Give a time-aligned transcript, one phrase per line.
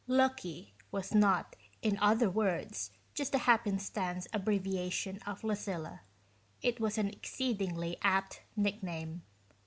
[0.07, 6.01] "Lucky" was not, in other words, just a happenstance abbreviation of "Lucilla"
[6.63, 9.21] it was an exceedingly apt nickname.